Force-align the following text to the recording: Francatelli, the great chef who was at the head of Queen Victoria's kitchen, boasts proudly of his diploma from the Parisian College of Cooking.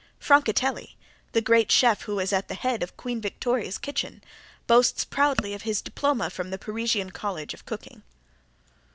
Francatelli, 0.19 0.95
the 1.31 1.41
great 1.43 1.71
chef 1.71 2.01
who 2.05 2.15
was 2.15 2.33
at 2.33 2.47
the 2.47 2.55
head 2.55 2.81
of 2.81 2.97
Queen 2.97 3.21
Victoria's 3.21 3.77
kitchen, 3.77 4.23
boasts 4.65 5.05
proudly 5.05 5.53
of 5.53 5.61
his 5.61 5.79
diploma 5.79 6.31
from 6.31 6.49
the 6.49 6.57
Parisian 6.57 7.11
College 7.11 7.53
of 7.53 7.67
Cooking. 7.67 8.01